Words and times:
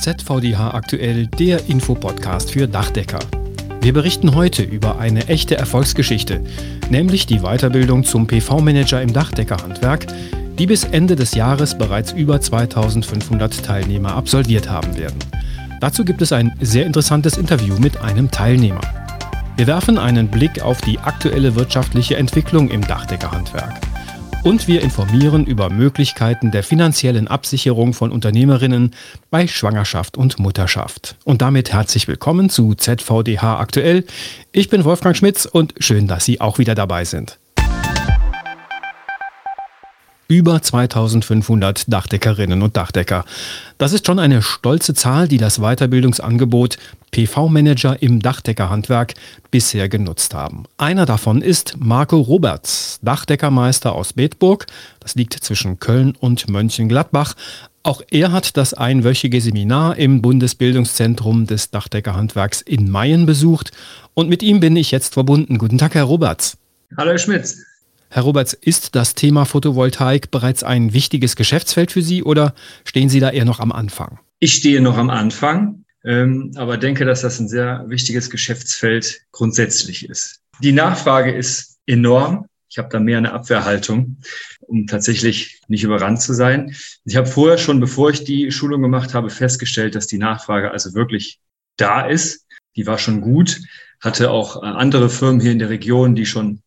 ZVDH 0.00 0.74
aktuell, 0.74 1.26
der 1.26 1.66
Infopodcast 1.68 2.50
für 2.50 2.66
Dachdecker. 2.66 3.20
Wir 3.80 3.92
berichten 3.92 4.34
heute 4.34 4.62
über 4.62 4.98
eine 4.98 5.28
echte 5.28 5.56
Erfolgsgeschichte, 5.56 6.42
nämlich 6.90 7.26
die 7.26 7.40
Weiterbildung 7.40 8.04
zum 8.04 8.26
PV-Manager 8.26 9.02
im 9.02 9.12
Dachdeckerhandwerk, 9.12 10.06
die 10.58 10.66
bis 10.66 10.84
Ende 10.84 11.16
des 11.16 11.34
Jahres 11.34 11.76
bereits 11.76 12.12
über 12.12 12.40
2500 12.40 13.64
Teilnehmer 13.64 14.14
absolviert 14.14 14.68
haben 14.68 14.96
werden. 14.96 15.18
Dazu 15.80 16.04
gibt 16.04 16.22
es 16.22 16.32
ein 16.32 16.52
sehr 16.60 16.86
interessantes 16.86 17.36
Interview 17.36 17.78
mit 17.78 18.00
einem 18.00 18.30
Teilnehmer. 18.30 18.80
Wir 19.56 19.66
werfen 19.66 19.98
einen 19.98 20.28
Blick 20.28 20.62
auf 20.62 20.80
die 20.80 20.98
aktuelle 20.98 21.54
wirtschaftliche 21.54 22.16
Entwicklung 22.16 22.70
im 22.70 22.86
Dachdeckerhandwerk. 22.86 23.80
Und 24.44 24.68
wir 24.68 24.82
informieren 24.82 25.46
über 25.46 25.70
Möglichkeiten 25.70 26.50
der 26.50 26.62
finanziellen 26.62 27.28
Absicherung 27.28 27.94
von 27.94 28.12
Unternehmerinnen 28.12 28.90
bei 29.30 29.46
Schwangerschaft 29.46 30.18
und 30.18 30.38
Mutterschaft. 30.38 31.16
Und 31.24 31.40
damit 31.40 31.72
herzlich 31.72 32.08
willkommen 32.08 32.50
zu 32.50 32.74
ZVDH 32.74 33.58
aktuell. 33.58 34.04
Ich 34.52 34.68
bin 34.68 34.84
Wolfgang 34.84 35.16
Schmitz 35.16 35.46
und 35.46 35.72
schön, 35.78 36.08
dass 36.08 36.26
Sie 36.26 36.42
auch 36.42 36.58
wieder 36.58 36.74
dabei 36.74 37.06
sind. 37.06 37.38
Über 40.26 40.62
2500 40.62 41.92
Dachdeckerinnen 41.92 42.62
und 42.62 42.76
Dachdecker. 42.76 43.26
Das 43.76 43.92
ist 43.92 44.06
schon 44.06 44.18
eine 44.18 44.40
stolze 44.40 44.94
Zahl, 44.94 45.28
die 45.28 45.36
das 45.36 45.58
Weiterbildungsangebot 45.58 46.78
PV-Manager 47.10 48.00
im 48.00 48.20
Dachdeckerhandwerk 48.20 49.14
bisher 49.50 49.90
genutzt 49.90 50.32
haben. 50.32 50.64
Einer 50.78 51.04
davon 51.04 51.42
ist 51.42 51.76
Marco 51.78 52.18
Roberts, 52.20 53.00
Dachdeckermeister 53.02 53.92
aus 53.92 54.14
Bedburg. 54.14 54.66
Das 55.00 55.14
liegt 55.14 55.34
zwischen 55.34 55.78
Köln 55.78 56.14
und 56.18 56.48
Mönchengladbach. 56.48 57.34
Auch 57.82 58.00
er 58.10 58.32
hat 58.32 58.56
das 58.56 58.72
einwöchige 58.72 59.42
Seminar 59.42 59.98
im 59.98 60.22
Bundesbildungszentrum 60.22 61.46
des 61.46 61.70
Dachdeckerhandwerks 61.70 62.62
in 62.62 62.90
Mayen 62.90 63.26
besucht. 63.26 63.72
Und 64.14 64.30
mit 64.30 64.42
ihm 64.42 64.60
bin 64.60 64.74
ich 64.74 64.90
jetzt 64.90 65.12
verbunden. 65.12 65.58
Guten 65.58 65.76
Tag, 65.76 65.94
Herr 65.94 66.04
Roberts. 66.04 66.56
Hallo, 66.96 67.10
Herr 67.10 67.18
Schmitz. 67.18 67.58
Herr 68.14 68.22
Roberts, 68.22 68.52
ist 68.52 68.94
das 68.94 69.16
Thema 69.16 69.44
Photovoltaik 69.44 70.30
bereits 70.30 70.62
ein 70.62 70.92
wichtiges 70.92 71.34
Geschäftsfeld 71.34 71.90
für 71.90 72.00
Sie 72.00 72.22
oder 72.22 72.54
stehen 72.84 73.08
Sie 73.08 73.18
da 73.18 73.30
eher 73.30 73.44
noch 73.44 73.58
am 73.58 73.72
Anfang? 73.72 74.20
Ich 74.38 74.54
stehe 74.54 74.80
noch 74.80 74.96
am 74.96 75.10
Anfang, 75.10 75.84
ähm, 76.04 76.52
aber 76.54 76.76
denke, 76.76 77.04
dass 77.06 77.22
das 77.22 77.40
ein 77.40 77.48
sehr 77.48 77.84
wichtiges 77.88 78.30
Geschäftsfeld 78.30 79.22
grundsätzlich 79.32 80.08
ist. 80.08 80.42
Die 80.60 80.70
Nachfrage 80.70 81.32
ist 81.32 81.80
enorm. 81.86 82.46
Ich 82.68 82.78
habe 82.78 82.88
da 82.88 83.00
mehr 83.00 83.18
eine 83.18 83.32
Abwehrhaltung, 83.32 84.18
um 84.60 84.86
tatsächlich 84.86 85.60
nicht 85.66 85.82
überrannt 85.82 86.22
zu 86.22 86.34
sein. 86.34 86.72
Ich 87.04 87.16
habe 87.16 87.26
vorher 87.26 87.58
schon, 87.58 87.80
bevor 87.80 88.10
ich 88.10 88.22
die 88.22 88.52
Schulung 88.52 88.80
gemacht 88.80 89.12
habe, 89.12 89.28
festgestellt, 89.28 89.96
dass 89.96 90.06
die 90.06 90.18
Nachfrage 90.18 90.70
also 90.70 90.94
wirklich 90.94 91.40
da 91.76 92.06
ist. 92.06 92.46
Die 92.76 92.86
war 92.86 92.98
schon 92.98 93.22
gut. 93.22 93.60
Hatte 93.98 94.30
auch 94.30 94.62
äh, 94.62 94.66
andere 94.66 95.10
Firmen 95.10 95.40
hier 95.40 95.50
in 95.50 95.58
der 95.58 95.70
Region, 95.70 96.14
die 96.14 96.26
schon 96.26 96.60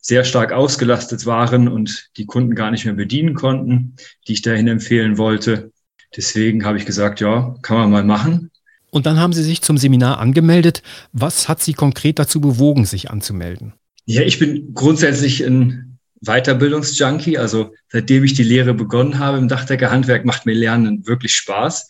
sehr 0.00 0.24
stark 0.24 0.52
ausgelastet 0.52 1.26
waren 1.26 1.68
und 1.68 2.10
die 2.16 2.26
Kunden 2.26 2.54
gar 2.54 2.70
nicht 2.70 2.84
mehr 2.84 2.94
bedienen 2.94 3.34
konnten, 3.34 3.96
die 4.26 4.32
ich 4.32 4.42
dahin 4.42 4.68
empfehlen 4.68 5.18
wollte. 5.18 5.72
Deswegen 6.16 6.64
habe 6.64 6.78
ich 6.78 6.86
gesagt, 6.86 7.20
ja, 7.20 7.54
kann 7.62 7.76
man 7.76 7.90
mal 7.90 8.04
machen. 8.04 8.50
Und 8.90 9.06
dann 9.06 9.18
haben 9.18 9.32
Sie 9.32 9.44
sich 9.44 9.62
zum 9.62 9.78
Seminar 9.78 10.18
angemeldet. 10.18 10.82
Was 11.12 11.48
hat 11.48 11.62
Sie 11.62 11.74
konkret 11.74 12.18
dazu 12.18 12.40
bewogen, 12.40 12.86
sich 12.86 13.10
anzumelden? 13.10 13.74
Ja, 14.04 14.22
ich 14.22 14.38
bin 14.38 14.74
grundsätzlich 14.74 15.44
ein 15.46 15.98
Weiterbildungsjunkie. 16.22 17.38
Also 17.38 17.72
seitdem 17.88 18.24
ich 18.24 18.34
die 18.34 18.42
Lehre 18.42 18.74
begonnen 18.74 19.18
habe 19.18 19.38
im 19.38 19.46
Dachdeckerhandwerk, 19.46 20.24
macht 20.24 20.46
mir 20.46 20.54
Lernen 20.54 21.06
wirklich 21.06 21.36
Spaß. 21.36 21.88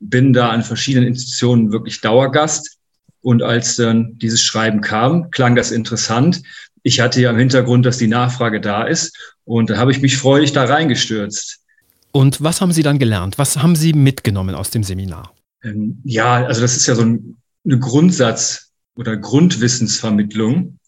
Bin 0.00 0.32
da 0.32 0.48
an 0.48 0.62
verschiedenen 0.62 1.08
Institutionen 1.08 1.70
wirklich 1.72 2.00
Dauergast. 2.00 2.78
Und 3.20 3.42
als 3.42 3.76
dann 3.76 4.18
dieses 4.18 4.42
Schreiben 4.42 4.80
kam, 4.80 5.30
klang 5.30 5.54
das 5.54 5.70
interessant 5.70 6.42
ich 6.82 7.00
hatte 7.00 7.20
ja 7.20 7.30
im 7.30 7.38
Hintergrund, 7.38 7.86
dass 7.86 7.98
die 7.98 8.08
Nachfrage 8.08 8.60
da 8.60 8.84
ist 8.84 9.16
und 9.44 9.70
da 9.70 9.76
habe 9.76 9.92
ich 9.92 10.00
mich 10.00 10.16
freudig 10.16 10.52
da 10.52 10.64
reingestürzt. 10.64 11.60
Und 12.12 12.42
was 12.42 12.60
haben 12.60 12.72
Sie 12.72 12.82
dann 12.82 12.98
gelernt? 12.98 13.38
Was 13.38 13.58
haben 13.58 13.74
Sie 13.74 13.92
mitgenommen 13.92 14.54
aus 14.54 14.70
dem 14.70 14.84
Seminar? 14.84 15.32
Ähm, 15.64 16.00
ja, 16.04 16.44
also 16.44 16.60
das 16.60 16.76
ist 16.76 16.86
ja 16.86 16.94
so 16.94 17.02
ein, 17.02 17.36
eine 17.64 17.78
Grundsatz- 17.78 18.70
oder 18.96 19.16
Grundwissensvermittlung. 19.16 20.78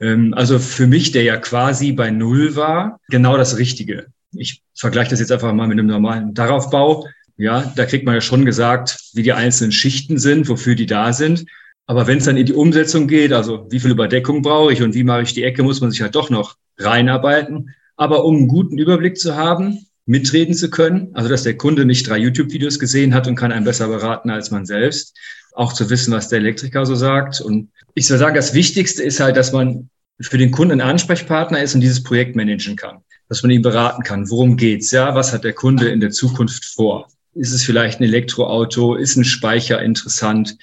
Ähm, 0.00 0.32
also 0.34 0.58
für 0.58 0.86
mich, 0.86 1.12
der 1.12 1.24
ja 1.24 1.36
quasi 1.36 1.92
bei 1.92 2.10
Null 2.10 2.56
war, 2.56 2.98
genau 3.08 3.36
das 3.36 3.58
Richtige. 3.58 4.06
Ich 4.32 4.62
vergleiche 4.74 5.10
das 5.10 5.20
jetzt 5.20 5.32
einfach 5.32 5.52
mal 5.52 5.68
mit 5.68 5.78
einem 5.78 5.88
normalen 5.88 6.32
Daraufbau. 6.32 7.06
Ja, 7.36 7.72
da 7.74 7.84
kriegt 7.86 8.04
man 8.04 8.14
ja 8.14 8.20
schon 8.20 8.44
gesagt, 8.44 8.98
wie 9.14 9.22
die 9.22 9.32
einzelnen 9.32 9.72
Schichten 9.72 10.18
sind, 10.18 10.48
wofür 10.48 10.74
die 10.74 10.86
da 10.86 11.12
sind. 11.12 11.44
Aber 11.90 12.06
wenn 12.06 12.18
es 12.18 12.26
dann 12.26 12.36
in 12.36 12.46
die 12.46 12.52
Umsetzung 12.52 13.08
geht, 13.08 13.32
also 13.32 13.66
wie 13.68 13.80
viel 13.80 13.90
Überdeckung 13.90 14.42
brauche 14.42 14.72
ich 14.72 14.80
und 14.80 14.94
wie 14.94 15.02
mache 15.02 15.22
ich 15.22 15.34
die 15.34 15.42
Ecke, 15.42 15.64
muss 15.64 15.80
man 15.80 15.90
sich 15.90 16.00
halt 16.02 16.14
doch 16.14 16.30
noch 16.30 16.54
reinarbeiten. 16.78 17.74
Aber 17.96 18.24
um 18.24 18.36
einen 18.36 18.46
guten 18.46 18.78
Überblick 18.78 19.18
zu 19.18 19.34
haben, 19.34 19.86
mitreden 20.06 20.54
zu 20.54 20.70
können, 20.70 21.08
also 21.14 21.28
dass 21.28 21.42
der 21.42 21.56
Kunde 21.56 21.84
nicht 21.84 22.08
drei 22.08 22.18
YouTube-Videos 22.18 22.78
gesehen 22.78 23.12
hat 23.12 23.26
und 23.26 23.34
kann 23.34 23.50
einen 23.50 23.64
besser 23.64 23.88
beraten 23.88 24.30
als 24.30 24.52
man 24.52 24.66
selbst, 24.66 25.18
auch 25.54 25.72
zu 25.72 25.90
wissen, 25.90 26.12
was 26.12 26.28
der 26.28 26.38
Elektriker 26.38 26.86
so 26.86 26.94
sagt. 26.94 27.40
Und 27.40 27.72
ich 27.94 28.06
soll 28.06 28.18
sagen, 28.18 28.36
das 28.36 28.54
Wichtigste 28.54 29.02
ist 29.02 29.18
halt, 29.18 29.36
dass 29.36 29.50
man 29.50 29.90
für 30.20 30.38
den 30.38 30.52
Kunden 30.52 30.80
ein 30.80 30.88
Ansprechpartner 30.88 31.60
ist 31.60 31.74
und 31.74 31.80
dieses 31.80 32.04
Projekt 32.04 32.36
managen 32.36 32.76
kann, 32.76 32.98
dass 33.28 33.42
man 33.42 33.50
ihn 33.50 33.62
beraten 33.62 34.04
kann. 34.04 34.30
Worum 34.30 34.56
geht's? 34.56 34.92
Ja, 34.92 35.16
was 35.16 35.32
hat 35.32 35.42
der 35.42 35.54
Kunde 35.54 35.88
in 35.88 35.98
der 35.98 36.10
Zukunft 36.10 36.66
vor? 36.66 37.08
Ist 37.34 37.52
es 37.52 37.64
vielleicht 37.64 37.98
ein 37.98 38.04
Elektroauto? 38.04 38.94
Ist 38.94 39.16
ein 39.16 39.24
Speicher 39.24 39.82
interessant? 39.82 40.56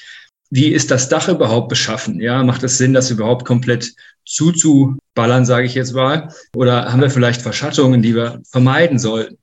Wie 0.49 0.67
ist 0.67 0.91
das 0.91 1.09
Dach 1.09 1.27
überhaupt 1.27 1.69
beschaffen? 1.69 2.19
Ja, 2.19 2.43
macht 2.43 2.63
es 2.63 2.77
Sinn, 2.77 2.93
das 2.93 3.11
überhaupt 3.11 3.45
komplett 3.45 3.93
zuzuballern, 4.25 5.45
sage 5.45 5.65
ich 5.65 5.75
jetzt 5.75 5.93
mal? 5.93 6.33
Oder 6.55 6.91
haben 6.91 7.01
wir 7.01 7.09
vielleicht 7.09 7.41
Verschattungen, 7.41 8.01
die 8.01 8.15
wir 8.15 8.41
vermeiden 8.49 8.99
sollten? 8.99 9.37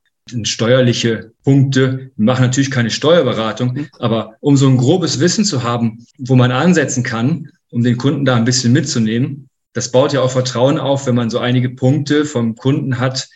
Steuerliche 0.45 1.33
Punkte. 1.45 2.11
Wir 2.17 2.25
machen 2.25 2.43
natürlich 2.43 2.71
keine 2.71 2.91
Steuerberatung, 2.91 3.87
aber 3.99 4.37
um 4.41 4.57
so 4.57 4.67
ein 4.69 4.79
grobes 4.79 5.21
Wissen 5.21 5.45
zu 5.45 5.63
haben, 5.63 6.07
wo 6.19 6.35
man 6.35 6.51
ansetzen 6.51 7.03
kann, 7.03 7.51
um 7.71 7.83
den 7.83 7.99
Kunden 7.99 8.25
da 8.25 8.37
ein 8.37 8.45
bisschen 8.45 8.73
mitzunehmen, 8.73 9.49
das 9.75 9.91
baut 9.91 10.13
ja 10.13 10.23
auch 10.23 10.31
Vertrauen 10.31 10.79
auf, 10.79 11.07
wenn 11.07 11.17
man 11.17 11.29
so 11.29 11.41
einige 11.41 11.69
Punkte 11.69 12.25
vom 12.25 12.55
Kunden 12.55 12.99
hat 13.01 13.29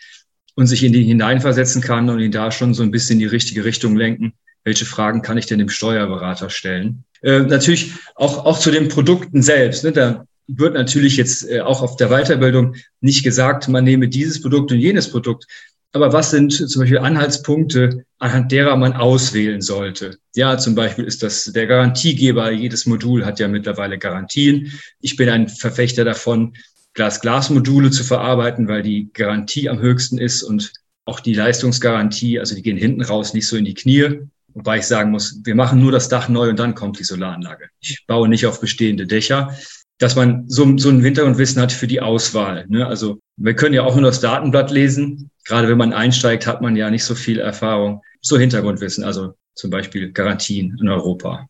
und 0.55 0.67
sich 0.67 0.83
in 0.83 0.93
die 0.93 1.05
hineinversetzen 1.05 1.83
kann 1.83 2.09
und 2.09 2.21
ihn 2.21 2.33
da 2.33 2.51
schon 2.51 2.73
so 2.73 2.83
ein 2.83 2.91
bisschen 2.91 3.15
in 3.15 3.21
die 3.21 3.27
richtige 3.27 3.65
Richtung 3.65 3.97
lenken. 3.97 4.33
Welche 4.69 4.85
Fragen 4.85 5.23
kann 5.23 5.39
ich 5.39 5.47
denn 5.47 5.59
dem 5.59 5.71
Steuerberater 5.71 6.51
stellen? 6.51 7.05
Äh, 7.23 7.41
natürlich 7.41 7.93
auch, 8.17 8.45
auch 8.45 8.59
zu 8.59 8.71
den 8.71 8.89
Produkten 8.89 9.41
selbst. 9.41 9.83
Ne? 9.83 9.93
Da 9.93 10.27
wird 10.47 10.75
natürlich 10.75 11.17
jetzt 11.17 11.49
äh, 11.49 11.63
auch 11.63 11.81
auf 11.81 11.97
der 11.97 12.11
Weiterbildung 12.11 12.77
nicht 13.01 13.25
gesagt, 13.25 13.67
man 13.69 13.85
nehme 13.85 14.09
dieses 14.09 14.43
Produkt 14.43 14.71
und 14.71 14.79
jenes 14.79 15.11
Produkt. 15.11 15.47
Aber 15.93 16.13
was 16.13 16.33
sind 16.33 16.53
zum 16.53 16.83
Beispiel 16.83 16.99
Anhaltspunkte, 16.99 18.05
anhand 18.19 18.53
derer 18.53 18.77
man 18.77 18.93
auswählen 18.93 19.63
sollte? 19.63 20.19
Ja, 20.35 20.59
zum 20.59 20.75
Beispiel 20.75 21.07
ist 21.07 21.23
das 21.23 21.45
der 21.45 21.67
Garantiegeber. 21.67 22.51
Jedes 22.51 22.85
Modul 22.85 23.25
hat 23.25 23.41
ja 23.41 23.49
mittlerweile 23.49 23.97
Garantien. 23.97 24.79
Ich 25.01 25.17
bin 25.17 25.31
ein 25.31 25.49
Verfechter 25.49 26.05
davon, 26.05 26.53
Glas-Glas-Module 26.93 27.91
zu 27.91 28.05
verarbeiten, 28.05 28.69
weil 28.69 28.83
die 28.83 29.09
Garantie 29.15 29.71
am 29.71 29.81
höchsten 29.81 30.19
ist 30.19 30.43
und 30.43 30.75
auch 31.07 31.21
die 31.21 31.33
Leistungsgarantie, 31.33 32.39
also 32.39 32.55
die 32.55 32.61
gehen 32.61 32.77
hinten 32.77 33.01
raus, 33.01 33.33
nicht 33.33 33.49
so 33.49 33.57
in 33.57 33.65
die 33.65 33.73
Knie. 33.73 34.29
Wobei 34.59 34.79
ich 34.79 34.87
sagen 34.89 35.13
muss, 35.13 35.41
wir 35.45 35.55
machen 35.55 35.79
nur 35.79 35.93
das 35.93 36.09
Dach 36.09 36.29
neu 36.29 36.51
und 36.51 36.59
dann 36.59 36.75
kommt 36.75 36.99
die 36.99 37.05
Solaranlage. 37.05 37.69
Ich 37.79 38.05
baue 38.09 38.29
nicht 38.29 38.45
auf 38.45 38.61
bestehende 38.61 39.07
Dächer. 39.07 39.55
Dass 39.99 40.17
man 40.17 40.49
so, 40.49 40.77
so 40.79 40.91
ein 40.91 41.01
Hintergrundwissen 41.01 41.63
hat 41.63 41.73
für 41.73 41.87
die 41.87 42.01
Auswahl. 42.01 42.67
Ne? 42.69 42.85
Also 42.87 43.21
wir 43.37 43.55
können 43.55 43.75
ja 43.75 43.85
auch 43.85 43.95
nur 43.95 44.05
das 44.05 44.21
Datenblatt 44.21 44.73
lesen. 44.73 45.31
Gerade 45.45 45.69
wenn 45.69 45.79
man 45.79 45.93
einsteigt, 45.93 46.47
hat 46.47 46.61
man 46.61 46.75
ja 46.75 46.91
nicht 46.91 47.05
so 47.05 47.15
viel 47.15 47.39
Erfahrung. 47.39 48.03
So 48.21 48.37
Hintergrundwissen, 48.37 49.05
also 49.05 49.35
zum 49.55 49.71
Beispiel 49.71 50.11
Garantien 50.11 50.77
in 50.81 50.89
Europa. 50.89 51.47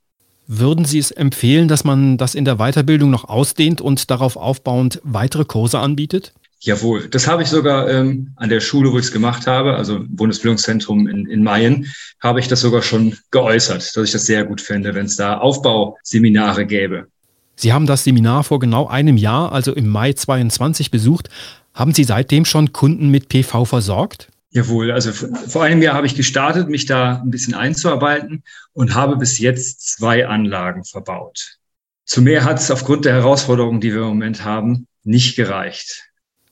Würden 0.47 0.85
Sie 0.85 0.99
es 0.99 1.11
empfehlen, 1.11 1.69
dass 1.69 1.85
man 1.85 2.19
das 2.19 2.35
in 2.35 2.45
der 2.45 2.57
Weiterbildung 2.57 3.11
noch 3.11 3.25
ausdehnt 3.25 3.81
und 3.81 4.11
darauf 4.11 4.37
aufbauend 4.37 5.01
weitere 5.03 5.47
Kurse 5.47 5.79
anbietet? 5.79 6.35
Jawohl, 6.61 7.09
das 7.09 7.29
habe 7.29 7.43
ich 7.43 7.49
sogar 7.49 7.89
ähm, 7.89 8.33
an 8.37 8.49
der 8.49 8.61
Schule, 8.61 8.93
wo 8.93 8.99
ich 8.99 9.07
es 9.07 9.13
gemacht 9.13 9.47
habe, 9.47 9.77
also 9.77 10.01
Bundesbildungszentrum 10.09 11.07
in, 11.07 11.27
in 11.27 11.43
Mayen, 11.43 11.87
habe 12.21 12.41
ich 12.41 12.49
das 12.49 12.61
sogar 12.61 12.83
schon 12.83 13.17
geäußert, 13.31 13.97
dass 13.97 14.05
ich 14.05 14.11
das 14.11 14.27
sehr 14.27 14.45
gut 14.45 14.61
fände, 14.61 14.95
wenn 14.95 15.07
es 15.07 15.17
da 15.17 15.39
Aufbauseminare 15.39 16.67
gäbe. 16.67 17.07
Sie 17.55 17.73
haben 17.73 17.87
das 17.87 18.05
Seminar 18.05 18.45
vor 18.45 18.59
genau 18.59 18.89
einem 18.89 19.17
Jahr, 19.17 19.53
also 19.53 19.73
im 19.73 19.89
Mai 19.89 20.13
22, 20.13 20.91
besucht. 20.91 21.29
Haben 21.75 21.95
Sie 21.95 22.05
seitdem 22.05 22.45
schon 22.45 22.73
Kunden 22.73 23.09
mit 23.09 23.29
PV 23.29 23.65
versorgt? 23.65 24.29
Jawohl, 24.51 24.91
also 24.91 25.13
vor 25.13 25.63
einem 25.63 25.83
Jahr 25.83 25.95
habe 25.95 26.07
ich 26.07 26.15
gestartet, 26.15 26.69
mich 26.69 26.87
da 26.87 27.21
ein 27.23 27.31
bisschen 27.31 27.55
einzuarbeiten 27.55 28.43
und 28.73 28.95
habe 28.95 29.17
bis 29.17 29.39
jetzt 29.39 29.89
zwei 29.89 30.27
Anlagen 30.27 30.85
verbaut. 30.85 31.59
Zu 32.05 32.23
mehr 32.23 32.45
hat 32.45 32.59
es 32.59 32.71
aufgrund 32.71 33.05
der 33.05 33.13
Herausforderungen, 33.13 33.81
die 33.81 33.93
wir 33.93 34.03
im 34.03 34.09
Moment 34.09 34.45
haben, 34.45 34.87
nicht 35.05 35.37
gereicht. 35.37 36.08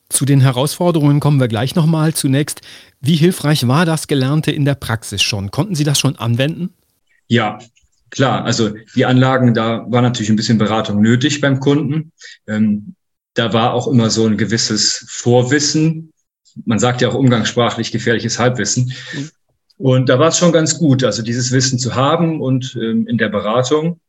Zu 0.09 0.25
den 0.25 0.41
Herausforderungen 0.41 1.21
kommen 1.21 1.41
wir 1.41 1.49
gleich 1.49 1.75
nochmal. 1.75 2.15
Zunächst, 2.15 2.61
wie 3.01 3.17
hilfreich 3.17 3.67
war 3.67 3.85
das 3.85 4.07
Gelernte 4.07 4.53
in 4.53 4.65
der 4.65 4.77
Praxis 4.77 5.23
schon? 5.23 5.51
Konnten 5.51 5.75
Sie 5.75 5.85
das 5.85 5.99
schon 5.99 6.17
anwenden? 6.17 6.71
Ja, 7.27 7.59
klar. 8.11 8.45
Also 8.45 8.75
die 8.95 9.05
Anlagen, 9.05 9.53
da 9.53 9.85
war 9.89 10.03
natürlich 10.03 10.31
ein 10.31 10.37
bisschen 10.37 10.59
Beratung 10.59 11.01
nötig 11.01 11.41
beim 11.41 11.59
Kunden. 11.59 12.13
Ähm, 12.47 12.95
da 13.35 13.53
war 13.53 13.75
auch 13.75 13.89
immer 13.89 14.11
so 14.11 14.27
ein 14.27 14.37
gewisses 14.37 15.05
Vorwissen. 15.09 16.13
Man 16.65 16.79
sagt 16.79 17.01
ja 17.01 17.09
auch 17.09 17.15
umgangssprachlich 17.15 17.93
gefährliches 17.93 18.39
Halbwissen. 18.39 18.93
Und 19.77 20.09
da 20.09 20.19
war 20.19 20.29
es 20.29 20.39
schon 20.39 20.53
ganz 20.53 20.79
gut, 20.79 21.05
also 21.05 21.23
dieses 21.23 21.53
Wissen 21.53 21.79
zu 21.79 21.95
haben 21.95 22.41
und 22.41 22.79
ähm, 22.81 23.07
in 23.07 23.19
der 23.19 23.29
Beratung. 23.29 24.01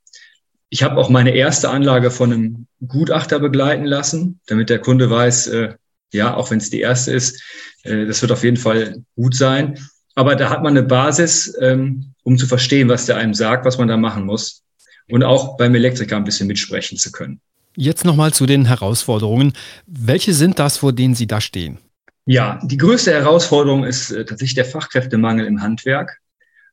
Ich 0.69 0.83
habe 0.83 0.97
auch 0.97 1.09
meine 1.09 1.31
erste 1.31 1.69
Anlage 1.69 2.11
von 2.11 2.31
einem 2.31 2.67
Gutachter 2.87 3.39
begleiten 3.39 3.85
lassen, 3.85 4.39
damit 4.47 4.69
der 4.69 4.79
Kunde 4.79 5.09
weiß, 5.09 5.47
äh, 5.47 5.73
ja, 6.13 6.35
auch 6.35 6.51
wenn 6.51 6.59
es 6.59 6.69
die 6.69 6.81
erste 6.81 7.11
ist, 7.11 7.41
äh, 7.83 8.05
das 8.05 8.21
wird 8.21 8.31
auf 8.31 8.43
jeden 8.43 8.57
Fall 8.57 9.03
gut 9.15 9.35
sein. 9.35 9.79
Aber 10.15 10.35
da 10.35 10.49
hat 10.49 10.63
man 10.63 10.75
eine 10.75 10.85
Basis, 10.85 11.55
ähm, 11.61 12.13
um 12.23 12.37
zu 12.37 12.47
verstehen, 12.47 12.89
was 12.89 13.05
der 13.05 13.17
einem 13.17 13.33
sagt, 13.33 13.65
was 13.65 13.77
man 13.77 13.87
da 13.87 13.97
machen 13.97 14.25
muss. 14.25 14.63
Und 15.09 15.23
auch 15.23 15.57
beim 15.57 15.75
Elektriker 15.75 16.17
ein 16.17 16.23
bisschen 16.23 16.47
mitsprechen 16.47 16.97
zu 16.97 17.11
können. 17.11 17.39
Jetzt 17.75 18.03
nochmal 18.03 18.33
zu 18.33 18.45
den 18.45 18.65
Herausforderungen. 18.65 19.53
Welche 19.85 20.33
sind 20.33 20.59
das, 20.59 20.77
vor 20.77 20.91
denen 20.91 21.15
Sie 21.15 21.27
da 21.27 21.39
stehen? 21.39 21.77
Ja, 22.25 22.59
die 22.63 22.77
größte 22.77 23.13
Herausforderung 23.13 23.85
ist 23.85 24.11
äh, 24.11 24.25
tatsächlich 24.25 24.55
der 24.55 24.65
Fachkräftemangel 24.65 25.45
im 25.45 25.61
Handwerk. 25.61 26.19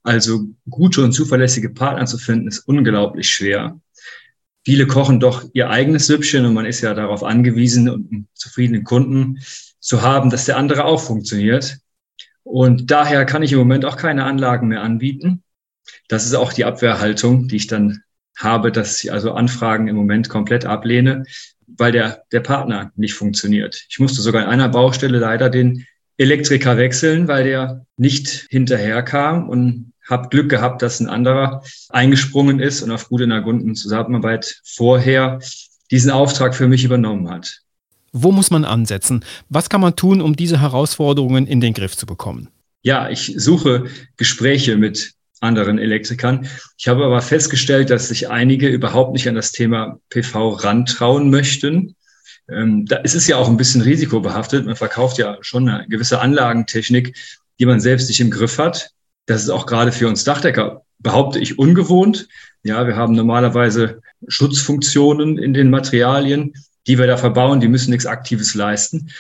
Also 0.03 0.47
gute 0.69 1.05
und 1.05 1.13
zuverlässige 1.13 1.71
Partner 1.71 2.07
zu 2.07 2.19
finden, 2.19 2.49
ist 2.49 2.61
unglaublich 2.61 3.31
schwer. 3.31 3.79
Viele 4.65 4.87
kochen 4.87 5.21
doch 5.21 5.45
ihr 5.53 5.69
eigenes 5.69 6.07
Süppchen 6.07 6.47
und 6.47 6.55
man 6.55 6.65
ist 6.65 6.81
ja 6.81 6.95
darauf 6.95 7.23
angewiesen, 7.23 7.89
einen 7.89 8.29
zufriedenen 8.35 8.85
Kunden 8.85 9.41
zu 9.79 10.03
haben, 10.03 10.31
dass 10.31 10.47
der 10.47 10.57
andere 10.57 10.85
auch 10.85 11.01
funktioniert. 11.01 11.79
Und 12.43 12.91
daher 12.91 13.25
kann 13.27 13.43
ich 13.43 13.53
im 13.53 13.59
Moment 13.59 13.85
auch 13.85 13.97
keine 13.97 14.25
Anlagen 14.25 14.69
mehr 14.69 14.83
anbieten. 14.83 15.43
Das 16.09 16.25
ist 16.25 16.35
auch 16.35 16.53
die 16.53 16.65
Abwehrhaltung, 16.65 17.49
die 17.49 17.57
ich 17.57 17.67
dann 17.67 18.03
habe, 18.37 18.73
dass 18.73 19.03
ich 19.05 19.13
also 19.13 19.33
Anfragen 19.33 19.89
im 19.89 19.97
Moment 19.97 20.29
komplett 20.29 20.65
ablehne, 20.65 21.25
weil 21.67 21.93
der, 21.93 22.25
der 22.33 22.41
Partner 22.41 22.93
nicht 22.97 23.15
funktioniert. 23.15 23.87
Ich 23.89 23.99
musste 23.99 24.23
sogar 24.23 24.43
in 24.43 24.49
einer 24.49 24.69
Baustelle 24.69 25.19
leider 25.19 25.51
den 25.51 25.87
Elektriker 26.17 26.77
wechseln, 26.77 27.29
weil 27.29 27.45
der 27.45 27.87
nicht 27.97 28.47
hinterherkam 28.51 29.49
und 29.49 29.93
habe 30.09 30.29
Glück 30.29 30.51
gehabt, 30.51 30.83
dass 30.83 31.01
ein 31.01 31.09
anderer 31.09 31.63
eingesprungen 31.89 32.61
ist 32.61 32.83
und 32.83 32.91
aufgrund 32.91 33.23
einer 33.23 33.41
guten 33.41 33.75
Zusammenarbeit 33.75 34.61
vorher 34.65 35.41
diesen 35.91 36.11
Auftrag 36.11 36.55
für 36.55 36.69
mich 36.69 36.85
übernommen 36.85 37.31
hat. 37.31 37.61
Wo 38.13 38.31
muss 38.31 38.51
man 38.51 38.65
ansetzen? 38.65 39.25
Was 39.49 39.69
kann 39.69 39.81
man 39.81 39.97
tun, 39.97 40.21
um 40.21 40.37
diese 40.37 40.61
Herausforderungen 40.61 41.47
in 41.47 41.61
den 41.61 41.75
Griff 41.75 41.97
zu 41.97 42.07
bekommen? 42.07 42.49
Ja, 42.83 43.09
ich 43.09 43.35
suche 43.37 43.87
Gespräche 44.17 44.77
mit 44.77 45.15
anderen 45.41 45.79
Elektrikern. 45.79 46.49
Ich 46.79 46.89
habe 46.89 47.05
aber 47.05 47.21
festgestellt, 47.23 47.91
dass 47.91 48.09
sich 48.09 48.31
einige 48.31 48.69
überhaupt 48.69 49.13
nicht 49.13 49.29
an 49.29 49.35
das 49.35 49.53
Thema 49.53 49.99
PV 50.11 50.51
rantrauen 50.51 51.31
möchten. 51.31 51.97
Ähm, 52.49 52.87
da 52.87 52.97
ist 52.97 53.15
es 53.15 53.27
ja 53.27 53.37
auch 53.37 53.49
ein 53.49 53.57
bisschen 53.57 53.83
risikobehaftet. 53.83 54.67
Man 54.67 54.77
verkauft 54.77 55.19
ja 55.19 55.39
schon 55.41 55.69
eine 55.69 55.89
gewisse 55.89 56.21
Anlagentechnik, 56.21 57.17
die 57.59 57.67
man 57.67 57.81
selbst 57.81 58.09
nicht 58.09 58.21
im 58.21 58.31
Griff 58.31 58.59
hat. 58.59 58.91
Das 59.27 59.43
ist 59.43 59.51
auch 59.51 59.67
gerade 59.67 59.93
für 59.93 60.09
uns 60.09 60.25
Dachdecker, 60.25 60.83
behaupte 60.99 61.39
ich, 61.39 61.59
ungewohnt. 61.59 62.29
Ja, 62.63 62.87
wir 62.87 62.97
haben 62.97 63.15
normalerweise 63.15 64.01
Schutzfunktionen 64.29 65.39
in 65.39 65.55
den 65.55 65.71
Materialien 65.71 66.55
die 66.87 66.99
wir 66.99 67.07
da 67.07 67.17
verbauen, 67.17 67.61
die 67.61 67.69
müssen 67.69 67.91
nichts 67.91 68.07
Aktives 68.07 68.55
leisten. 68.55 69.11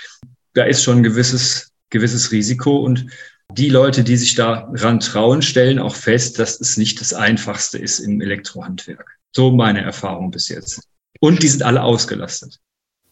Da 0.55 0.65
ist 0.65 0.83
schon 0.83 0.99
ein 0.99 1.03
gewisses, 1.03 1.73
gewisses 1.91 2.33
Risiko 2.33 2.77
und 2.77 3.07
die 3.53 3.69
Leute, 3.69 4.05
die 4.05 4.17
sich 4.17 4.35
daran 4.35 5.01
trauen, 5.01 5.43
stellen 5.43 5.79
auch 5.79 5.95
fest, 5.95 6.39
dass 6.39 6.61
es 6.61 6.77
nicht 6.77 7.01
das 7.01 7.13
Einfachste 7.13 7.79
ist 7.79 8.01
im 8.01 8.21
Elektrohandwerk. 8.21 9.19
So 9.33 9.53
meine 9.53 9.83
Erfahrung 9.83 10.31
bis 10.31 10.49
jetzt. 10.49 10.81
Und 11.21 11.43
die 11.43 11.49
sind 11.49 11.63
alle 11.63 11.83
ausgelastet. 11.83 12.59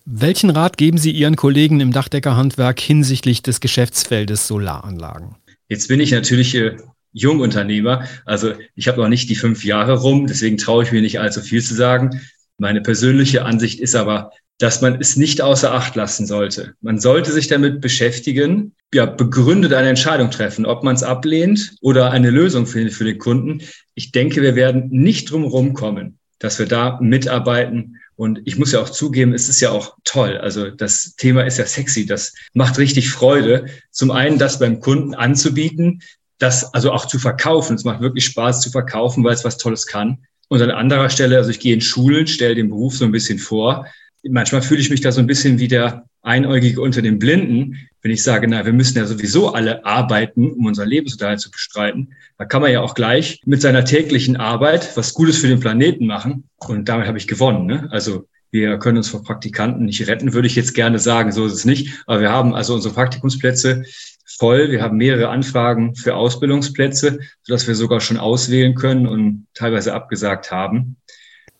Welchen 0.04 0.50
Rat 0.50 0.78
geben 0.78 0.98
Sie 0.98 1.12
Ihren 1.12 1.36
Kollegen 1.36 1.80
im 1.80 1.92
Dachdeckerhandwerk 1.92 2.80
hinsichtlich 2.80 3.42
des 3.42 3.60
Geschäftsfeldes 3.60 4.48
Solaranlagen? 4.48 5.36
Jetzt 5.72 5.88
bin 5.88 6.00
ich 6.00 6.10
natürlich 6.10 6.54
äh, 6.54 6.76
Jungunternehmer, 7.14 8.06
also 8.26 8.52
ich 8.74 8.88
habe 8.88 9.00
noch 9.00 9.08
nicht 9.08 9.30
die 9.30 9.34
fünf 9.34 9.64
Jahre 9.64 9.94
rum, 9.94 10.26
deswegen 10.26 10.58
traue 10.58 10.84
ich 10.84 10.92
mir 10.92 11.00
nicht 11.00 11.19
allzu 11.19 11.40
viel 11.40 11.62
zu 11.62 11.74
sagen. 11.74 12.20
Meine 12.58 12.82
persönliche 12.82 13.46
Ansicht 13.46 13.80
ist 13.80 13.94
aber, 13.94 14.32
dass 14.58 14.82
man 14.82 15.00
es 15.00 15.16
nicht 15.16 15.40
außer 15.40 15.72
Acht 15.72 15.96
lassen 15.96 16.26
sollte. 16.26 16.74
Man 16.82 17.00
sollte 17.00 17.32
sich 17.32 17.48
damit 17.48 17.80
beschäftigen, 17.80 18.74
ja, 18.92 19.06
begründet 19.06 19.72
eine 19.72 19.88
Entscheidung 19.88 20.30
treffen, 20.30 20.66
ob 20.66 20.84
man 20.84 20.94
es 20.94 21.02
ablehnt 21.02 21.74
oder 21.80 22.10
eine 22.10 22.28
Lösung 22.28 22.66
findet 22.66 22.92
für 22.92 23.04
den 23.04 23.16
Kunden. 23.16 23.62
Ich 23.94 24.12
denke, 24.12 24.42
wir 24.42 24.54
werden 24.54 24.90
nicht 24.90 25.30
drum 25.30 25.72
kommen, 25.72 26.19
dass 26.38 26.58
wir 26.58 26.66
da 26.66 26.98
mitarbeiten. 27.00 27.96
Und 28.16 28.40
ich 28.44 28.58
muss 28.58 28.72
ja 28.72 28.80
auch 28.80 28.90
zugeben, 28.90 29.32
es 29.34 29.48
ist 29.48 29.60
ja 29.60 29.70
auch 29.70 29.96
toll. 30.04 30.36
Also 30.36 30.70
das 30.70 31.16
Thema 31.16 31.42
ist 31.42 31.58
ja 31.58 31.66
sexy. 31.66 32.06
Das 32.06 32.34
macht 32.52 32.78
richtig 32.78 33.10
Freude. 33.10 33.66
Zum 33.90 34.10
einen, 34.10 34.38
das 34.38 34.58
beim 34.58 34.80
Kunden 34.80 35.14
anzubieten, 35.14 36.02
das 36.38 36.72
also 36.74 36.92
auch 36.92 37.06
zu 37.06 37.18
verkaufen. 37.18 37.76
Es 37.76 37.84
macht 37.84 38.00
wirklich 38.00 38.24
Spaß 38.26 38.60
zu 38.60 38.70
verkaufen, 38.70 39.24
weil 39.24 39.34
es 39.34 39.44
was 39.44 39.58
Tolles 39.58 39.86
kann. 39.86 40.18
Und 40.48 40.60
an 40.60 40.70
anderer 40.70 41.08
Stelle, 41.08 41.38
also 41.38 41.50
ich 41.50 41.60
gehe 41.60 41.74
in 41.74 41.80
Schulen, 41.80 42.26
stelle 42.26 42.54
den 42.54 42.68
Beruf 42.68 42.96
so 42.96 43.04
ein 43.04 43.12
bisschen 43.12 43.38
vor 43.38 43.86
manchmal 44.28 44.62
fühle 44.62 44.80
ich 44.80 44.90
mich 44.90 45.00
da 45.00 45.12
so 45.12 45.20
ein 45.20 45.26
bisschen 45.26 45.58
wie 45.58 45.68
der 45.68 46.04
Einäugige 46.22 46.80
unter 46.80 47.02
den 47.02 47.18
Blinden, 47.18 47.88
wenn 48.02 48.10
ich 48.10 48.22
sage, 48.22 48.49
na, 48.49 48.66
wir 48.66 48.72
müssen 48.72 48.99
ja 48.99 49.06
sowieso 49.06 49.52
alle 49.52 49.84
arbeiten, 49.84 50.50
um 50.50 50.66
unser 50.66 50.84
Lebensunterhalt 50.84 51.40
zu 51.40 51.50
bestreiten. 51.50 52.14
Da 52.37 52.44
kann 52.44 52.60
man 52.60 52.72
ja 52.72 52.81
auch 52.81 52.94
gleich 52.94 53.40
mit 53.46 53.62
seiner 53.62 53.84
täglichen 53.84 54.37
Arbeit 54.37 54.96
was 54.96 55.14
Gutes 55.14 55.38
für 55.38 55.46
den 55.46 55.60
Planeten 55.60 56.06
machen. 56.06 56.49
Und 56.56 56.88
damit 56.88 57.06
habe 57.06 57.19
ich 57.19 57.28
gewonnen. 57.28 57.66
Ne? 57.66 57.88
Also 57.93 58.28
wir 58.50 58.78
können 58.78 58.99
uns 58.99 59.08
vor 59.08 59.22
Praktikanten 59.22 59.84
nicht 59.84 60.06
retten, 60.08 60.34
würde 60.34 60.49
ich 60.49 60.56
jetzt 60.56 60.75
gerne 60.75 60.99
sagen. 60.99 61.31
So 61.31 61.46
ist 61.46 61.54
es 61.54 61.64
nicht. 61.64 62.02
Aber 62.06 62.20
wir 62.20 62.31
haben 62.31 62.54
also 62.54 62.75
unsere 62.75 62.93
Praktikumsplätze 62.93 63.84
voll. 64.26 64.72
Wir 64.72 64.82
haben 64.82 64.96
mehrere 64.96 65.28
Anfragen 65.28 65.94
für 65.94 66.16
Ausbildungsplätze, 66.16 67.20
sodass 67.44 67.69
wir 67.69 67.76
sogar 67.76 68.00
schon 68.00 68.19
auswählen 68.19 68.75
können 68.75 69.06
und 69.06 69.46
teilweise 69.55 69.94
abgesagt 69.94 70.50
haben. 70.50 70.96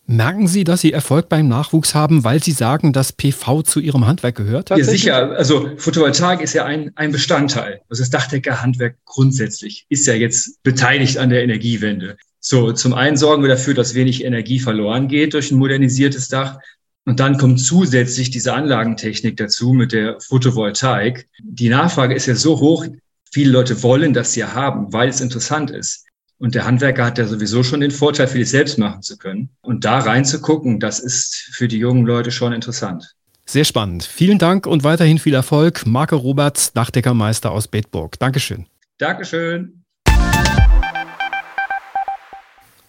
Merken 0.05 0.47
Sie, 0.47 0.65
dass 0.65 0.81
Sie 0.81 0.91
Erfolg 0.91 1.29
beim 1.29 1.47
Nachwuchs 1.47 1.95
haben, 1.95 2.25
weil 2.25 2.43
Sie 2.43 2.51
sagen, 2.51 2.91
dass 2.91 3.13
PV 3.13 3.61
zu 3.61 3.79
Ihrem 3.79 4.05
Handwerk 4.05 4.35
gehört? 4.35 4.69
Ja, 4.69 4.83
sicher. 4.83 5.31
Also 5.31 5.69
Photovoltaik 5.77 6.41
ist 6.41 6.53
ja 6.53 6.65
ein, 6.65 6.91
ein 6.95 7.13
Bestandteil. 7.13 7.81
Also 7.89 8.01
das 8.01 8.09
Dachdeckerhandwerk 8.09 8.97
grundsätzlich 9.05 9.85
ist 9.87 10.05
ja 10.05 10.13
jetzt 10.13 10.61
beteiligt 10.63 11.17
an 11.17 11.29
der 11.29 11.43
Energiewende. 11.43 12.17
So, 12.41 12.73
zum 12.73 12.93
einen 12.93 13.15
sorgen 13.15 13.43
wir 13.43 13.49
dafür, 13.49 13.73
dass 13.73 13.95
wenig 13.95 14.25
Energie 14.25 14.59
verloren 14.59 15.07
geht 15.07 15.33
durch 15.33 15.51
ein 15.51 15.57
modernisiertes 15.57 16.27
Dach. 16.27 16.57
Und 17.05 17.21
dann 17.21 17.37
kommt 17.37 17.61
zusätzlich 17.61 18.29
diese 18.31 18.53
Anlagentechnik 18.53 19.37
dazu 19.37 19.71
mit 19.71 19.93
der 19.93 20.19
Photovoltaik. 20.19 21.29
Die 21.41 21.69
Nachfrage 21.69 22.13
ist 22.13 22.25
ja 22.25 22.35
so 22.35 22.59
hoch, 22.59 22.85
viele 23.31 23.51
Leute 23.51 23.81
wollen 23.83 24.13
das 24.13 24.35
ja 24.35 24.53
haben, 24.53 24.91
weil 24.91 25.07
es 25.07 25.21
interessant 25.21 25.71
ist. 25.71 26.05
Und 26.37 26.55
der 26.55 26.65
Handwerker 26.65 27.05
hat 27.05 27.17
ja 27.17 27.25
sowieso 27.25 27.63
schon 27.63 27.79
den 27.79 27.91
Vorteil, 27.91 28.27
für 28.27 28.37
sich 28.37 28.49
selbst 28.49 28.77
machen 28.77 29.01
zu 29.01 29.17
können. 29.17 29.49
Und 29.73 29.83
da 29.85 29.97
reinzugucken, 29.97 30.79
das 30.79 30.99
ist 30.99 31.49
für 31.51 31.67
die 31.67 31.79
jungen 31.79 32.05
Leute 32.05 32.29
schon 32.29 32.53
interessant. 32.53 33.15
Sehr 33.43 33.65
spannend. 33.65 34.03
Vielen 34.03 34.37
Dank 34.37 34.67
und 34.67 34.83
weiterhin 34.83 35.17
viel 35.17 35.33
Erfolg. 35.33 35.87
Marco 35.87 36.15
Roberts, 36.15 36.73
Dachdeckermeister 36.73 37.49
aus 37.49 37.67
Bedburg. 37.67 38.19
Dankeschön. 38.19 38.67
Dankeschön. 38.99 39.83